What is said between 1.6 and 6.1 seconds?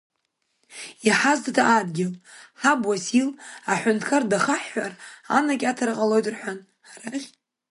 адгьыл, ҳаб Уасил, аҳәынҭқар дахаҳҳәар анакьаҭара